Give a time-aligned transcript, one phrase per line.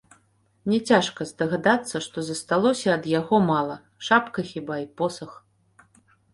[0.71, 3.79] Няцяжка здагадацца, што засталося ад яго мала,
[4.11, 5.41] шапка хіба і посах.